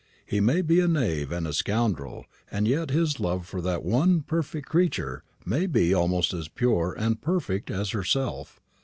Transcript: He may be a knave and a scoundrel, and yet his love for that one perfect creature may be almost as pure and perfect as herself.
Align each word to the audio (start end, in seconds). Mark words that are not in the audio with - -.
He 0.25 0.39
may 0.39 0.63
be 0.63 0.79
a 0.79 0.87
knave 0.87 1.31
and 1.31 1.45
a 1.47 1.53
scoundrel, 1.53 2.25
and 2.49 2.67
yet 2.67 2.89
his 2.89 3.19
love 3.19 3.45
for 3.45 3.61
that 3.61 3.83
one 3.83 4.21
perfect 4.21 4.67
creature 4.67 5.23
may 5.45 5.67
be 5.67 5.93
almost 5.93 6.33
as 6.33 6.47
pure 6.47 6.95
and 6.97 7.21
perfect 7.21 7.69
as 7.69 7.91
herself. 7.91 8.59